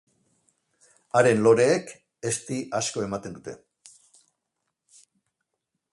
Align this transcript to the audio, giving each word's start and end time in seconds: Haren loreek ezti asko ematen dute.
Haren 1.19 1.43
loreek 1.47 1.93
ezti 2.31 2.59
asko 2.81 3.03
ematen 3.09 3.37
dute. 3.39 3.55